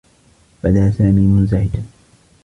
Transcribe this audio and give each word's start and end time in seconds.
بدا 0.63 0.91
سامي 0.91 1.27
منزعجا. 1.27 1.83